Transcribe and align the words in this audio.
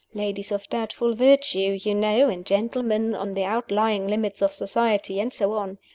Ladies 0.15 0.51
of 0.51 0.67
doubtful 0.67 1.13
virtue, 1.13 1.77
you 1.79 1.93
know, 1.93 2.27
and 2.27 2.43
gentlemen 2.43 3.13
on 3.13 3.35
the 3.35 3.43
outlying 3.43 4.07
limits 4.07 4.41
of 4.41 4.51
society, 4.51 5.19
and 5.19 5.31
so 5.31 5.53
on. 5.53 5.77